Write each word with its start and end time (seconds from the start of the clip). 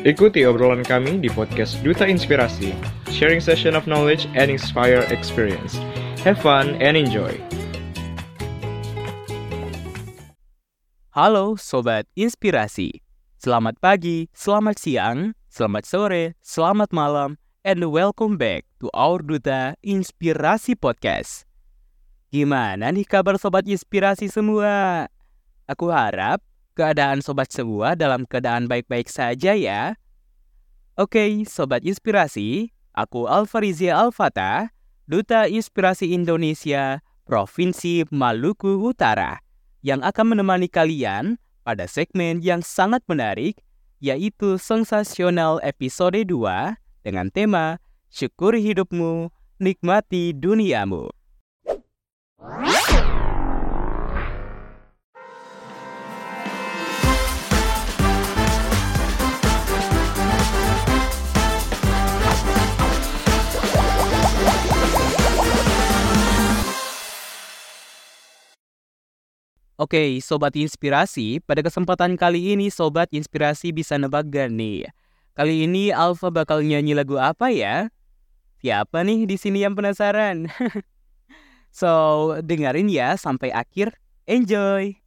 Ikuti 0.00 0.48
obrolan 0.48 0.80
kami 0.80 1.20
di 1.20 1.28
podcast 1.28 1.76
Duta 1.84 2.08
Inspirasi, 2.08 2.72
sharing 3.12 3.36
session 3.36 3.76
of 3.76 3.84
knowledge 3.84 4.24
and 4.32 4.48
inspire 4.48 5.04
experience. 5.12 5.76
Have 6.24 6.40
fun 6.40 6.80
and 6.80 6.96
enjoy. 6.96 7.36
Halo 11.12 11.60
Sobat 11.60 12.08
Inspirasi, 12.16 13.04
selamat 13.44 13.76
pagi, 13.76 14.32
selamat 14.32 14.80
siang, 14.80 15.36
selamat 15.52 15.84
sore, 15.84 16.32
selamat 16.40 16.96
malam, 16.96 17.36
and 17.60 17.84
welcome 17.92 18.40
back 18.40 18.64
to 18.80 18.88
our 18.96 19.20
Duta 19.20 19.76
Inspirasi 19.84 20.80
Podcast. 20.80 21.44
Gimana 22.32 22.88
nih 22.88 23.04
kabar 23.04 23.36
Sobat 23.36 23.68
Inspirasi 23.68 24.32
semua? 24.32 25.12
Aku 25.68 25.92
harap 25.92 26.40
keadaan 26.74 27.20
sobat 27.20 27.50
semua 27.50 27.98
dalam 27.98 28.24
keadaan 28.24 28.66
baik-baik 28.70 29.10
saja 29.10 29.52
ya. 29.54 29.94
Oke, 30.98 31.44
sobat 31.48 31.86
inspirasi, 31.86 32.72
aku 32.92 33.24
Alfarizia 33.30 33.96
Alfata, 33.96 34.74
Duta 35.10 35.48
Inspirasi 35.50 36.14
Indonesia, 36.14 37.02
Provinsi 37.26 38.06
Maluku 38.14 38.78
Utara, 38.82 39.42
yang 39.82 40.02
akan 40.06 40.36
menemani 40.36 40.70
kalian 40.70 41.40
pada 41.62 41.86
segmen 41.86 42.42
yang 42.42 42.62
sangat 42.62 43.02
menarik, 43.10 43.58
yaitu 44.02 44.56
Sensasional 44.58 45.60
Episode 45.62 46.22
2 46.26 46.78
dengan 47.04 47.28
tema 47.30 47.78
Syukuri 48.10 48.64
Hidupmu, 48.64 49.30
Nikmati 49.60 50.34
Duniamu. 50.34 51.19
Oke, 69.80 70.20
Sobat 70.20 70.52
Inspirasi, 70.60 71.40
pada 71.40 71.64
kesempatan 71.64 72.12
kali 72.12 72.52
ini 72.52 72.68
Sobat 72.68 73.08
Inspirasi 73.16 73.72
bisa 73.72 73.96
nebak 73.96 74.28
gak 74.28 74.52
nih? 74.52 74.84
Kali 75.32 75.64
ini 75.64 75.88
Alfa 75.88 76.28
bakal 76.28 76.60
nyanyi 76.60 76.92
lagu 76.92 77.16
apa 77.16 77.48
ya? 77.48 77.88
Siapa 78.60 79.00
nih 79.00 79.24
di 79.24 79.40
sini 79.40 79.64
yang 79.64 79.72
penasaran? 79.72 80.52
so, 81.72 81.88
dengerin 82.44 82.92
ya 82.92 83.16
sampai 83.16 83.56
akhir. 83.56 83.96
Enjoy! 84.28 84.99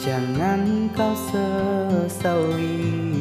Jangan 0.00 0.88
kau 0.96 1.12
sesali 1.28 3.20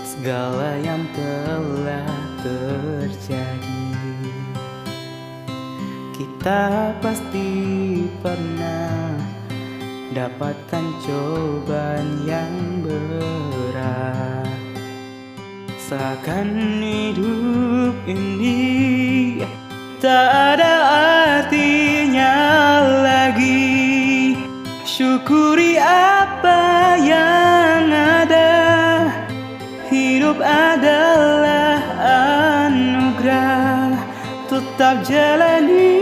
segala 0.00 0.80
yang 0.80 1.04
telah 1.12 2.08
terjadi. 2.40 3.84
Kita 6.16 6.96
pasti 7.04 7.52
pernah 8.24 9.12
dapatkan 10.16 10.84
cobaan 11.04 12.24
yang 12.24 12.80
berat. 12.80 14.56
Seakan 15.84 16.80
hidup 16.80 17.92
ini 18.08 19.44
tak 20.00 20.56
ada 20.56 20.74
artinya 21.44 22.32
lagi 23.04 23.65
Syukuri 24.96 25.76
apa 25.76 26.96
yang 26.96 27.92
ada. 27.92 28.64
Hidup 29.92 30.40
adalah 30.40 31.84
anugerah. 32.64 33.92
Tetap 34.48 35.04
jalani 35.04 35.95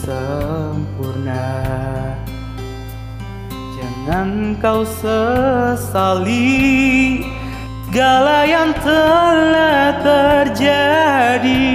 sempurna. 0.00 1.52
Jangan 3.76 4.56
kau 4.64 4.80
sesali 4.88 6.40
segala 7.88 8.48
yang 8.48 8.72
telah 8.80 10.00
terjadi. 10.00 11.68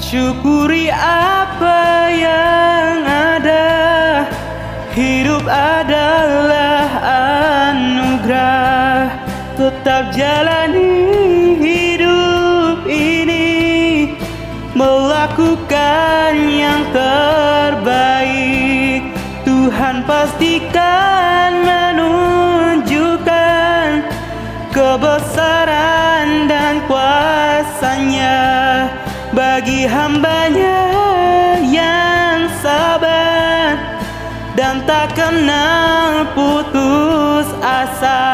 Syukuri 0.00 0.88
apa 0.96 2.08
yang 2.08 3.04
ada. 3.04 3.68
Hidup 4.96 5.44
adalah 5.44 6.88
anugerah. 7.70 9.12
Tetap 9.60 10.16
jalani 10.16 11.04
hidup 11.60 12.88
ini. 12.88 14.16
Melakukan 14.72 15.69
yang 16.36 16.84
terbaik. 16.92 18.60
Tuhan 19.80 20.04
pastikan 20.04 21.50
menunjukkan 21.62 23.86
Kebesaran 24.70 26.46
dan 26.50 26.84
kuasanya 26.84 28.38
Bagi 29.30 29.86
hambanya 29.88 30.82
yang 31.64 32.44
sabar 32.60 33.78
Dan 34.58 34.84
tak 34.84 35.16
kenal 35.16 36.28
putus 36.36 37.48
asa 37.62 38.29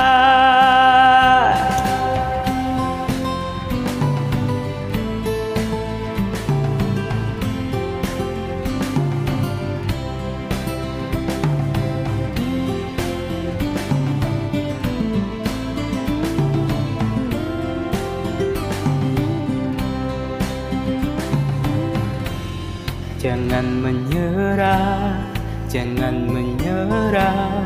Jangan 23.26 23.82
menyerah, 23.82 25.18
jangan 25.66 26.30
menyerah, 26.30 27.58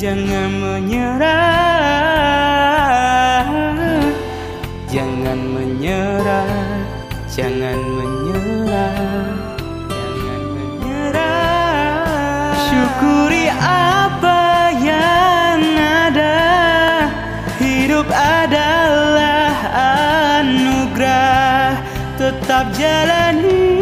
jangan 0.00 0.48
menyerah. 0.56 1.28
Jangan 4.88 5.36
menyerah, 5.52 6.48
jangan 7.28 7.76
menyerah, 7.76 8.96
jangan 9.92 10.40
menyerah. 10.56 11.36
Syukuri 12.72 13.52
apa 13.68 14.72
yang 14.80 15.60
ada. 16.08 16.40
Hidup 17.60 18.08
adalah 18.08 19.60
anugerah. 20.40 21.84
Tetap 22.16 22.72
jalani 22.72 23.81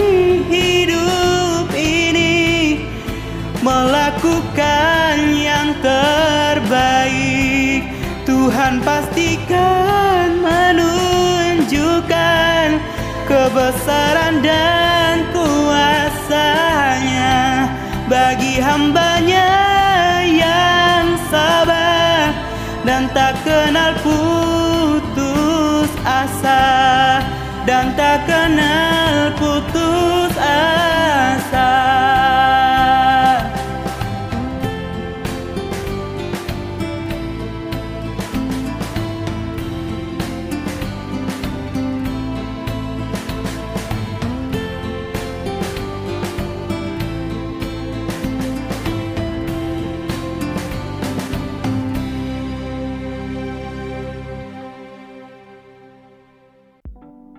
Tuhan 8.71 8.87
pastikan 8.87 10.47
menunjukkan 10.47 12.79
kebesaran 13.27 14.39
dan 14.47 15.27
kuasa 15.35 15.91
jasanya 16.31 17.67
bagi 18.07 18.63
hambanya 18.63 19.51
yang 20.23 21.19
sabar 21.27 22.31
dan 22.87 23.11
tak 23.11 23.43
kenal 23.43 23.91
putus 24.07 25.91
asa 26.07 26.63
dan 27.67 27.91
tak 27.99 28.23
kenal 28.31 28.90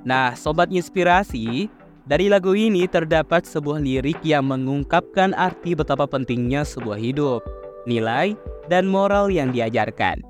Nah, 0.02 0.34
sobat 0.34 0.74
inspirasi, 0.74 1.70
dari 2.10 2.28
lagu 2.28 2.58
ini 2.58 2.90
terdapat 2.90 3.46
sebuah 3.46 3.78
lirik 3.78 4.20
yang 4.26 4.50
mengungkapkan 4.50 5.38
arti 5.38 5.78
betapa 5.78 6.10
pentingnya 6.10 6.66
sebuah 6.66 6.98
hidup, 6.98 7.46
nilai, 7.86 8.34
dan 8.68 8.90
moral 8.90 9.30
yang 9.30 9.54
diajarkan. 9.54 10.26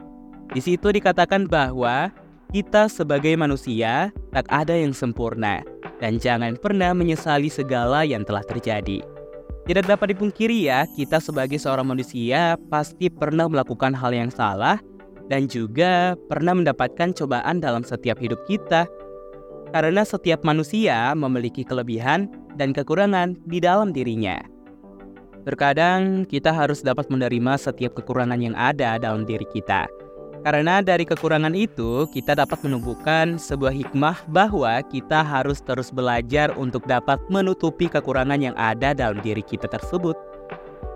Di 0.52 0.60
situ 0.60 0.92
dikatakan 0.92 1.48
bahwa 1.48 2.12
kita 2.52 2.92
sebagai 2.92 3.32
manusia 3.40 4.12
tak 4.36 4.44
ada 4.52 4.76
yang 4.76 4.92
sempurna 4.92 5.64
dan 6.04 6.20
jangan 6.20 6.60
pernah 6.60 6.92
menyesali 6.92 7.48
segala 7.48 8.04
yang 8.04 8.28
telah 8.28 8.44
terjadi. 8.44 9.00
Tidak 9.64 9.86
dapat 9.88 10.18
dipungkiri 10.18 10.68
ya, 10.68 10.84
kita 10.98 11.24
sebagai 11.24 11.56
seorang 11.56 11.88
manusia 11.88 12.60
pasti 12.68 13.08
pernah 13.08 13.48
melakukan 13.48 13.96
hal 13.96 14.12
yang 14.12 14.28
salah 14.28 14.84
dan 15.32 15.48
juga 15.48 16.20
pernah 16.28 16.52
mendapatkan 16.52 17.16
cobaan 17.16 17.64
dalam 17.64 17.86
setiap 17.88 18.20
hidup 18.20 18.42
kita. 18.50 18.84
Karena 19.72 20.04
setiap 20.04 20.44
manusia 20.44 21.16
memiliki 21.16 21.64
kelebihan 21.64 22.28
dan 22.60 22.76
kekurangan 22.76 23.40
di 23.48 23.64
dalam 23.64 23.96
dirinya. 23.96 24.40
Terkadang 25.48 26.28
kita 26.30 26.54
harus 26.54 26.86
dapat 26.86 27.10
menerima 27.10 27.58
setiap 27.58 27.98
kekurangan 27.98 28.38
yang 28.38 28.54
ada 28.54 29.02
dalam 29.02 29.26
diri 29.26 29.48
kita. 29.50 29.90
Karena 30.42 30.82
dari 30.82 31.06
kekurangan 31.06 31.54
itu, 31.54 32.10
kita 32.10 32.34
dapat 32.34 32.58
menumbuhkan 32.66 33.38
sebuah 33.38 33.74
hikmah 33.78 34.26
bahwa 34.30 34.82
kita 34.90 35.22
harus 35.22 35.62
terus 35.62 35.94
belajar 35.94 36.50
untuk 36.58 36.82
dapat 36.90 37.22
menutupi 37.30 37.86
kekurangan 37.86 38.42
yang 38.42 38.58
ada 38.58 38.98
dalam 38.98 39.22
diri 39.22 39.46
kita 39.46 39.70
tersebut. 39.70 40.18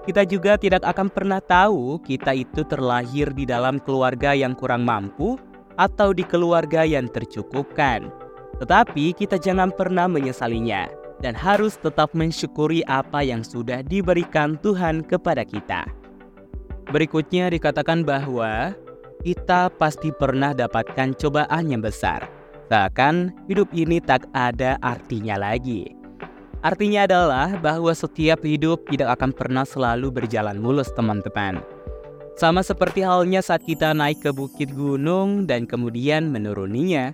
Kita 0.06 0.25
juga 0.25 0.57
tidak 0.57 0.86
akan 0.86 1.10
pernah 1.10 1.42
tahu 1.42 2.01
kita 2.01 2.33
itu 2.33 2.62
terlahir 2.66 3.33
di 3.33 3.45
dalam 3.45 3.78
keluarga 3.81 4.33
yang 4.33 4.54
kurang 4.57 4.86
mampu 4.86 5.38
atau 5.78 6.13
di 6.13 6.25
keluarga 6.25 6.81
yang 6.86 7.06
tercukupkan. 7.10 8.25
Tetapi 8.62 9.12
kita 9.16 9.36
jangan 9.36 9.72
pernah 9.74 10.07
menyesalinya 10.07 10.88
dan 11.19 11.36
harus 11.36 11.75
tetap 11.80 12.12
mensyukuri 12.16 12.84
apa 12.88 13.24
yang 13.24 13.44
sudah 13.44 13.84
diberikan 13.84 14.60
Tuhan 14.60 15.04
kepada 15.04 15.44
kita. 15.44 15.88
Berikutnya 16.92 17.50
dikatakan 17.50 18.06
bahwa 18.06 18.78
kita 19.25 19.74
pasti 19.74 20.13
pernah 20.13 20.54
dapatkan 20.54 21.18
cobaan 21.18 21.74
yang 21.74 21.81
besar. 21.81 22.30
Seakan 22.69 23.34
hidup 23.50 23.69
ini 23.74 23.98
tak 24.02 24.30
ada 24.34 24.78
artinya 24.81 25.38
lagi. 25.38 25.94
Artinya 26.66 27.06
adalah 27.06 27.54
bahwa 27.62 27.94
setiap 27.94 28.42
hidup 28.42 28.90
tidak 28.90 29.22
akan 29.22 29.34
pernah 29.34 29.66
selalu 29.66 30.10
berjalan 30.10 30.57
mulus, 30.57 30.90
teman-teman. 30.98 31.62
Sama 32.42 32.66
seperti 32.66 33.06
halnya 33.06 33.40
saat 33.46 33.62
kita 33.62 33.94
naik 33.94 34.25
ke 34.25 34.34
bukit 34.34 34.74
gunung 34.74 35.46
dan 35.46 35.69
kemudian 35.69 36.34
menuruninya, 36.34 37.13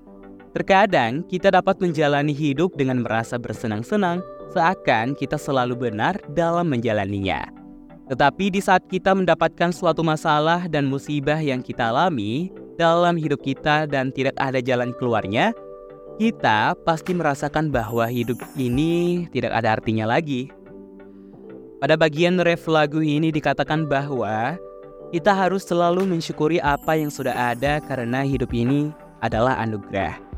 terkadang 0.52 1.24
kita 1.28 1.52
dapat 1.52 1.80
menjalani 1.80 2.36
hidup 2.36 2.76
dengan 2.76 3.04
merasa 3.04 3.40
bersenang-senang, 3.40 4.20
seakan 4.52 5.16
kita 5.16 5.40
selalu 5.40 5.90
benar 5.90 6.20
dalam 6.36 6.68
menjalaninya. 6.68 7.48
Tetapi 8.12 8.52
di 8.52 8.60
saat 8.60 8.84
kita 8.92 9.16
mendapatkan 9.16 9.72
suatu 9.72 10.04
masalah 10.04 10.68
dan 10.68 10.92
musibah 10.92 11.40
yang 11.40 11.64
kita 11.64 11.96
alami 11.96 12.52
dalam 12.76 13.16
hidup 13.16 13.40
kita 13.40 13.88
dan 13.88 14.12
tidak 14.12 14.36
ada 14.36 14.60
jalan 14.60 14.92
keluarnya, 15.00 15.56
kita 16.20 16.76
pasti 16.84 17.16
merasakan 17.16 17.72
bahwa 17.72 18.04
hidup 18.12 18.38
ini 18.60 19.26
tidak 19.32 19.56
ada 19.56 19.80
artinya 19.80 20.06
lagi. 20.06 20.52
Pada 21.80 21.96
bagian 21.98 22.38
ref 22.44 22.68
lagu 22.68 23.00
ini 23.02 23.32
dikatakan 23.32 23.88
bahwa 23.88 24.60
kita 25.10 25.32
harus 25.34 25.64
selalu 25.66 26.06
mensyukuri 26.06 26.60
apa 26.60 27.00
yang 27.00 27.10
sudah 27.10 27.34
ada 27.34 27.80
karena 27.84 28.22
hidup 28.22 28.52
ini 28.52 28.92
adalah 29.24 29.58
anugerah. 29.60 30.31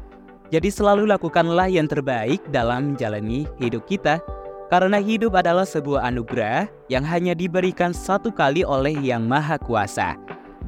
Jadi 0.54 0.70
selalu 0.70 1.10
lakukanlah 1.10 1.66
yang 1.66 1.90
terbaik 1.90 2.38
dalam 2.54 2.94
menjalani 2.94 3.50
hidup 3.58 3.90
kita 3.90 4.22
karena 4.70 5.02
hidup 5.02 5.34
adalah 5.34 5.66
sebuah 5.66 6.06
anugerah 6.06 6.70
yang 6.94 7.02
hanya 7.02 7.34
diberikan 7.34 7.90
satu 7.90 8.30
kali 8.30 8.62
oleh 8.62 8.94
Yang 9.02 9.26
Maha 9.26 9.58
Kuasa. 9.58 10.14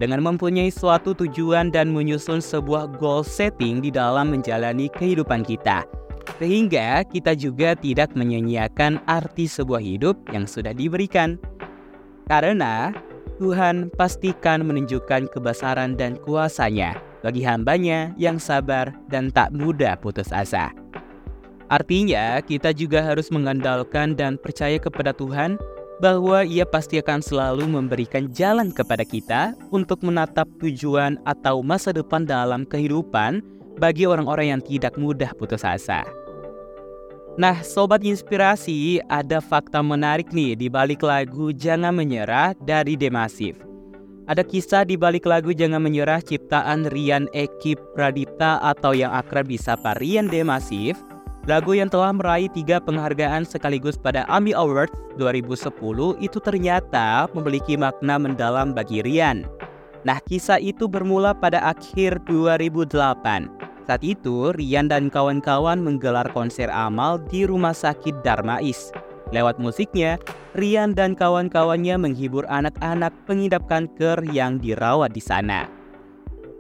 Dengan 0.02 0.26
mempunyai 0.26 0.74
suatu 0.74 1.14
tujuan 1.14 1.70
dan 1.70 1.94
menyusun 1.94 2.42
sebuah 2.42 2.98
goal 2.98 3.22
setting 3.22 3.78
di 3.78 3.94
dalam 3.94 4.34
menjalani 4.34 4.90
kehidupan 4.90 5.46
kita. 5.46 5.86
Sehingga 6.42 7.06
kita 7.06 7.38
juga 7.38 7.78
tidak 7.78 8.18
menyanyiakan 8.18 9.06
arti 9.06 9.46
sebuah 9.46 9.86
hidup 9.86 10.18
yang 10.34 10.50
sudah 10.50 10.74
diberikan. 10.74 11.38
Karena 12.26 12.90
Tuhan 13.38 13.94
pastikan 13.94 14.66
menunjukkan 14.66 15.30
kebesaran 15.30 15.94
dan 15.94 16.18
kuasanya 16.26 16.98
bagi 17.26 17.42
hambanya 17.42 18.14
yang 18.22 18.38
sabar 18.38 18.94
dan 19.10 19.34
tak 19.34 19.50
mudah 19.50 19.98
putus 19.98 20.30
asa. 20.30 20.70
Artinya, 21.66 22.38
kita 22.46 22.70
juga 22.78 23.02
harus 23.02 23.34
mengandalkan 23.34 24.14
dan 24.14 24.38
percaya 24.38 24.78
kepada 24.78 25.10
Tuhan 25.18 25.58
bahwa 25.98 26.46
Ia 26.46 26.68
pasti 26.68 27.02
akan 27.02 27.26
selalu 27.26 27.66
memberikan 27.66 28.30
jalan 28.30 28.70
kepada 28.70 29.02
kita 29.02 29.58
untuk 29.74 30.06
menatap 30.06 30.46
tujuan 30.62 31.18
atau 31.26 31.66
masa 31.66 31.90
depan 31.90 32.28
dalam 32.28 32.70
kehidupan 32.70 33.42
bagi 33.82 34.06
orang-orang 34.06 34.54
yang 34.54 34.62
tidak 34.62 34.94
mudah 35.00 35.34
putus 35.34 35.66
asa. 35.66 36.06
Nah, 37.36 37.60
sobat 37.66 38.00
inspirasi, 38.06 39.04
ada 39.12 39.44
fakta 39.44 39.84
menarik 39.84 40.32
nih 40.32 40.56
di 40.56 40.68
balik 40.72 41.04
lagu 41.04 41.52
Jangan 41.52 41.92
Menyerah 41.92 42.56
dari 42.64 42.96
Demasif. 42.96 43.60
Ada 44.26 44.42
kisah 44.42 44.90
di 44.90 44.98
balik 44.98 45.30
lagu 45.30 45.54
Jangan 45.54 45.78
Menyerah 45.78 46.18
ciptaan 46.18 46.90
Rian 46.90 47.30
Eki 47.30 47.78
Pradita 47.94 48.58
atau 48.58 48.98
yang 48.98 49.14
akrab 49.14 49.46
disapa 49.46 49.94
Rian 50.02 50.26
Demasif 50.26 50.98
Lagu 51.46 51.78
yang 51.78 51.94
telah 51.94 52.10
meraih 52.10 52.50
tiga 52.50 52.82
penghargaan 52.82 53.46
sekaligus 53.46 54.02
pada 54.02 54.26
AMI 54.26 54.58
Awards 54.58 54.98
2010 55.22 55.70
itu 56.18 56.42
ternyata 56.42 57.30
memiliki 57.38 57.78
makna 57.78 58.18
mendalam 58.18 58.74
bagi 58.74 59.06
Rian. 59.06 59.46
Nah, 60.02 60.18
kisah 60.26 60.58
itu 60.58 60.90
bermula 60.90 61.38
pada 61.38 61.62
akhir 61.62 62.26
2008. 62.26 63.46
Saat 63.86 64.02
itu, 64.02 64.50
Rian 64.58 64.90
dan 64.90 65.14
kawan-kawan 65.14 65.78
menggelar 65.86 66.26
konser 66.34 66.66
amal 66.74 67.22
di 67.30 67.46
Rumah 67.46 67.78
Sakit 67.78 68.26
Darmais. 68.26 68.90
Lewat 69.34 69.58
musiknya, 69.58 70.22
Rian 70.54 70.94
dan 70.94 71.18
kawan-kawannya 71.18 71.98
menghibur 71.98 72.46
anak-anak 72.46 73.12
pengidap 73.26 73.66
kanker 73.66 74.22
yang 74.30 74.62
dirawat 74.62 75.12
di 75.12 75.24
sana. 75.24 75.66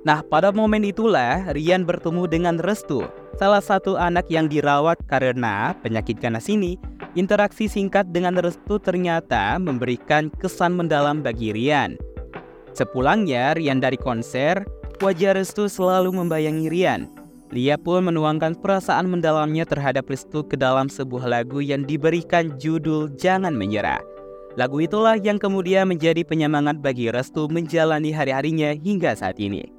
Nah, 0.05 0.21
pada 0.21 0.53
momen 0.53 0.85
itulah 0.85 1.49
Rian 1.53 1.81
bertemu 1.81 2.29
dengan 2.29 2.55
Restu, 2.61 3.09
salah 3.41 3.61
satu 3.61 3.97
anak 3.97 4.29
yang 4.29 4.45
dirawat 4.45 5.01
karena 5.09 5.73
penyakit 5.81 6.21
ganas 6.21 6.45
ini. 6.45 6.77
Interaksi 7.15 7.71
singkat 7.71 8.11
dengan 8.11 8.35
Restu 8.37 8.75
ternyata 8.77 9.55
memberikan 9.55 10.27
kesan 10.35 10.75
mendalam 10.75 11.23
bagi 11.23 11.55
Rian. 11.55 11.95
Sepulangnya 12.75 13.55
Rian 13.55 13.79
dari 13.79 13.95
konser, 13.95 14.67
wajah 14.99 15.31
Restu 15.31 15.71
selalu 15.71 16.11
membayangi 16.11 16.67
Rian. 16.67 17.14
Lia 17.55 17.79
pun 17.79 18.03
menuangkan 18.03 18.59
perasaan 18.59 19.07
mendalamnya 19.07 19.63
terhadap 19.63 20.11
Restu 20.11 20.43
ke 20.43 20.59
dalam 20.59 20.91
sebuah 20.91 21.23
lagu 21.23 21.63
yang 21.63 21.87
diberikan 21.87 22.51
judul 22.59 23.07
Jangan 23.15 23.55
Menyerah. 23.55 24.03
Lagu 24.59 24.83
itulah 24.83 25.15
yang 25.15 25.39
kemudian 25.39 25.87
menjadi 25.87 26.27
penyemangat 26.27 26.83
bagi 26.83 27.07
Restu 27.07 27.47
menjalani 27.47 28.11
hari-harinya 28.11 28.75
hingga 28.75 29.15
saat 29.15 29.39
ini. 29.39 29.71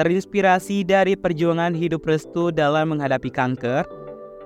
Terinspirasi 0.00 0.88
dari 0.88 1.12
perjuangan 1.12 1.76
hidup 1.76 2.00
Restu 2.08 2.48
dalam 2.48 2.96
menghadapi 2.96 3.28
kanker, 3.28 3.84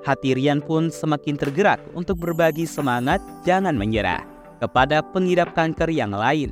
hati 0.02 0.34
Rian 0.34 0.58
pun 0.58 0.90
semakin 0.90 1.38
tergerak 1.38 1.78
untuk 1.94 2.18
berbagi 2.18 2.66
semangat 2.66 3.22
jangan 3.46 3.78
menyerah 3.78 4.26
kepada 4.58 5.06
pengidap 5.14 5.54
kanker 5.54 5.86
yang 5.86 6.10
lain. 6.10 6.50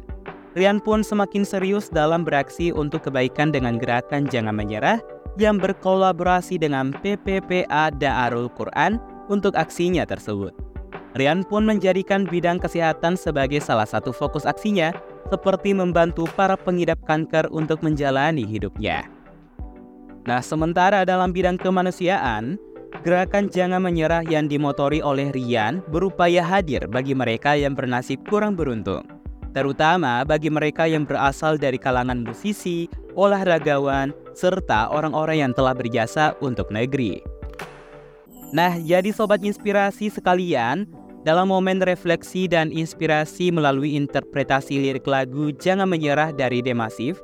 Rian 0.55 0.79
pun 0.79 1.03
semakin 1.03 1.43
serius 1.43 1.91
dalam 1.91 2.23
beraksi 2.23 2.71
untuk 2.71 3.03
kebaikan 3.11 3.51
dengan 3.51 3.83
gerakan 3.83 4.31
Jangan 4.31 4.55
Menyerah 4.55 5.03
yang 5.41 5.59
berkolaborasi 5.59 6.59
dengan 6.59 6.95
PPPA 6.95 7.91
Da'arul 7.95 8.51
Quran 8.55 8.99
untuk 9.27 9.55
aksinya 9.59 10.07
tersebut. 10.07 10.55
Rian 11.15 11.47
pun 11.47 11.63
menjadikan 11.63 12.27
bidang 12.27 12.59
kesehatan 12.59 13.15
sebagai 13.15 13.63
salah 13.63 13.87
satu 13.87 14.11
fokus 14.11 14.43
aksinya, 14.43 14.91
seperti 15.31 15.71
membantu 15.71 16.27
para 16.35 16.59
pengidap 16.59 16.99
kanker 17.07 17.47
untuk 17.55 17.81
menjalani 17.87 18.43
hidupnya. 18.43 19.07
Nah, 20.27 20.43
sementara 20.43 21.07
dalam 21.07 21.31
bidang 21.31 21.61
kemanusiaan, 21.61 22.59
gerakan 23.07 23.47
Jangan 23.47 23.83
Menyerah 23.85 24.27
yang 24.27 24.51
dimotori 24.51 25.05
oleh 25.05 25.31
Rian 25.31 25.85
berupaya 25.87 26.43
hadir 26.43 26.89
bagi 26.91 27.15
mereka 27.15 27.55
yang 27.55 27.79
bernasib 27.79 28.25
kurang 28.27 28.59
beruntung, 28.59 29.07
terutama 29.55 30.27
bagi 30.27 30.51
mereka 30.51 30.89
yang 30.89 31.07
berasal 31.07 31.61
dari 31.61 31.79
kalangan 31.79 32.27
musisi, 32.27 32.91
olahragawan, 33.15 34.15
serta 34.35 34.91
orang-orang 34.91 35.47
yang 35.47 35.53
telah 35.55 35.75
berjasa 35.75 36.35
untuk 36.43 36.71
negeri. 36.71 37.23
Nah, 38.55 38.79
jadi 38.79 39.11
sobat 39.11 39.43
inspirasi 39.43 40.15
sekalian, 40.15 40.87
dalam 41.25 41.49
momen 41.49 41.81
refleksi 41.81 42.45
dan 42.45 42.69
inspirasi 42.69 43.49
melalui 43.49 43.97
interpretasi 43.97 44.77
lirik 44.79 45.09
lagu 45.09 45.51
Jangan 45.57 45.89
Menyerah 45.89 46.31
dari 46.37 46.61
Demasif, 46.61 47.19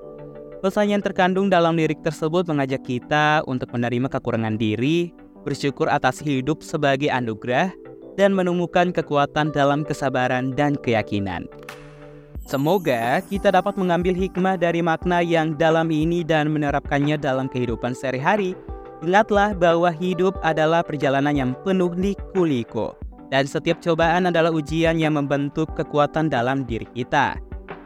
pesan 0.65 0.91
yang 0.91 1.05
terkandung 1.05 1.53
dalam 1.53 1.77
lirik 1.77 2.01
tersebut 2.01 2.49
mengajak 2.49 2.81
kita 2.83 3.45
untuk 3.45 3.69
menerima 3.71 4.09
kekurangan 4.09 4.57
diri, 4.57 5.13
bersyukur 5.45 5.87
atas 5.87 6.19
hidup 6.19 6.65
sebagai 6.65 7.13
anugerah, 7.13 7.71
dan 8.19 8.35
menemukan 8.35 8.91
kekuatan 8.91 9.53
dalam 9.53 9.87
kesabaran 9.87 10.53
dan 10.57 10.75
keyakinan. 10.81 11.47
Semoga 12.51 13.23
kita 13.31 13.55
dapat 13.55 13.79
mengambil 13.79 14.11
hikmah 14.11 14.59
dari 14.59 14.83
makna 14.83 15.23
yang 15.23 15.55
dalam 15.55 15.87
ini 15.87 16.27
dan 16.27 16.51
menerapkannya 16.51 17.15
dalam 17.15 17.47
kehidupan 17.47 17.95
sehari-hari. 17.95 18.59
Ingatlah 19.07 19.55
bahwa 19.55 19.87
hidup 19.95 20.35
adalah 20.43 20.83
perjalanan 20.83 21.31
yang 21.31 21.55
penuh 21.63 21.95
liku-liku 21.95 22.99
dan 23.31 23.47
setiap 23.47 23.79
cobaan 23.79 24.27
adalah 24.27 24.51
ujian 24.51 24.99
yang 24.99 25.15
membentuk 25.15 25.71
kekuatan 25.79 26.27
dalam 26.27 26.67
diri 26.67 26.91
kita. 26.91 27.39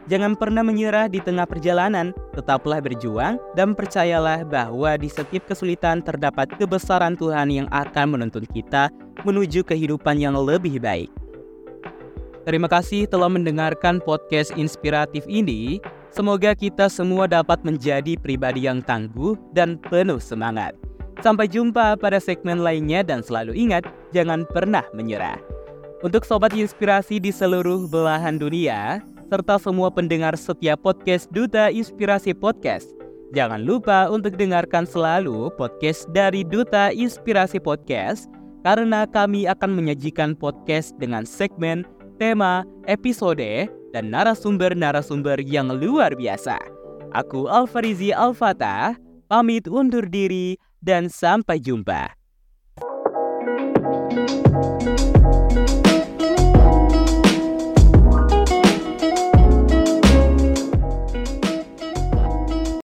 Jangan 0.09 0.33
pernah 0.33 0.65
menyerah 0.65 1.13
di 1.13 1.21
tengah 1.21 1.45
perjalanan, 1.45 2.09
tetaplah 2.33 2.81
berjuang 2.81 3.37
dan 3.53 3.77
percayalah 3.77 4.41
bahwa 4.49 4.97
di 4.97 5.13
setiap 5.13 5.45
kesulitan 5.45 6.01
terdapat 6.01 6.49
kebesaran 6.57 7.13
Tuhan 7.13 7.53
yang 7.53 7.69
akan 7.69 8.17
menuntun 8.17 8.49
kita 8.49 8.89
menuju 9.21 9.61
kehidupan 9.61 10.17
yang 10.17 10.33
lebih 10.33 10.81
baik. 10.81 11.13
Terima 12.45 12.69
kasih 12.69 13.09
telah 13.09 13.25
mendengarkan 13.25 13.97
podcast 13.97 14.53
inspiratif 14.53 15.25
ini. 15.25 15.81
Semoga 16.13 16.53
kita 16.53 16.85
semua 16.93 17.25
dapat 17.25 17.65
menjadi 17.65 18.13
pribadi 18.21 18.69
yang 18.69 18.85
tangguh 18.85 19.33
dan 19.57 19.81
penuh 19.89 20.21
semangat. 20.21 20.77
Sampai 21.25 21.49
jumpa 21.49 21.97
pada 21.97 22.21
segmen 22.21 22.61
lainnya 22.61 23.01
dan 23.01 23.25
selalu 23.25 23.57
ingat, 23.57 23.89
jangan 24.13 24.45
pernah 24.45 24.85
menyerah. 24.93 25.41
Untuk 26.05 26.21
sobat 26.21 26.53
inspirasi 26.53 27.17
di 27.17 27.33
seluruh 27.33 27.89
belahan 27.89 28.37
dunia, 28.37 29.01
serta 29.25 29.57
semua 29.57 29.89
pendengar 29.89 30.37
setiap 30.37 30.85
podcast 30.85 31.25
Duta 31.33 31.73
Inspirasi 31.73 32.37
Podcast, 32.37 32.93
jangan 33.33 33.65
lupa 33.65 34.05
untuk 34.13 34.37
dengarkan 34.37 34.85
selalu 34.85 35.49
podcast 35.57 36.05
dari 36.13 36.45
Duta 36.45 36.93
Inspirasi 36.93 37.57
Podcast, 37.57 38.29
karena 38.61 39.09
kami 39.09 39.49
akan 39.49 39.73
menyajikan 39.73 40.37
podcast 40.37 40.93
dengan 41.01 41.25
segmen, 41.25 41.81
tema, 42.15 42.63
episode, 42.87 43.67
dan 43.91 44.07
narasumber-narasumber 44.07 45.43
yang 45.43 45.75
luar 45.75 46.15
biasa. 46.15 46.55
Aku 47.11 47.51
Alfarizi 47.51 48.15
Alfata, 48.15 48.95
pamit 49.27 49.67
undur 49.67 50.07
diri 50.07 50.55
dan 50.79 51.11
sampai 51.11 51.59
jumpa. 51.59 52.14